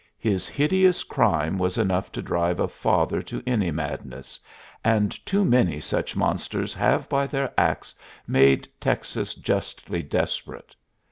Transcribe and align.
His 0.17 0.47
hideous 0.47 1.03
crime 1.03 1.59
was 1.59 1.77
enough 1.77 2.11
to 2.13 2.23
drive 2.23 2.59
a 2.59 2.67
father 2.67 3.21
to 3.21 3.43
any 3.45 3.69
madness, 3.69 4.39
and 4.83 5.11
too 5.27 5.45
many 5.45 5.79
such 5.79 6.15
monsters 6.15 6.73
have 6.73 7.07
by 7.07 7.27
their 7.27 7.53
acts 7.55 7.93
made 8.27 8.67
Texas 8.79 9.35
justly 9.35 10.01
desperate. 10.01 10.73